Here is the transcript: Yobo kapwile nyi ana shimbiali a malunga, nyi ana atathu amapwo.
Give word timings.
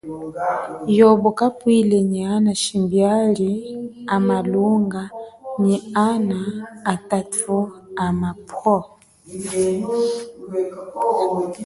Yobo 0.97 1.29
kapwile 1.39 1.97
nyi 2.11 2.21
ana 2.35 2.51
shimbiali 2.61 3.51
a 4.15 4.17
malunga, 4.27 5.01
nyi 5.63 5.77
ana 6.09 6.39
atathu 6.93 7.55
amapwo. 8.05 8.75